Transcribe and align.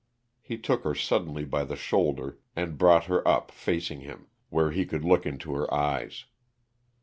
He 0.41 0.57
took 0.57 0.83
her 0.83 0.95
suddenly 0.95 1.45
by 1.45 1.63
the 1.63 1.75
shoulder 1.75 2.39
and 2.55 2.75
brought 2.79 3.03
her 3.03 3.27
up, 3.27 3.51
facing 3.51 3.99
him, 4.01 4.29
where 4.49 4.71
he 4.71 4.83
could 4.83 5.03
look 5.05 5.27
into 5.27 5.53
her 5.53 5.71
eyes. 5.71 6.25